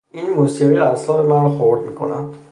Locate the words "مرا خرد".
1.25-1.81